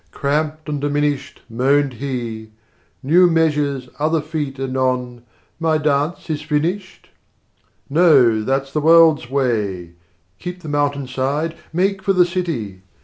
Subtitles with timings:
[0.09, 2.49] Cramped and diminished, Moaned he,
[3.03, 5.21] "New measures, other feet anon!
[5.59, 7.11] My dance is finished?"
[7.87, 9.91] 40 No, that's the world's way:
[10.39, 12.81] (keep the mountain side, Make for the city!)